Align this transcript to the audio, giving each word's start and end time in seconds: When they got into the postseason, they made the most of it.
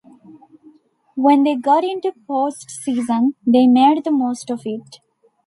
When 1.13 1.43
they 1.43 1.53
got 1.53 1.83
into 1.83 2.09
the 2.09 2.19
postseason, 2.27 3.35
they 3.45 3.67
made 3.67 4.03
the 4.03 4.09
most 4.09 4.49
of 4.49 4.63
it. 4.65 4.95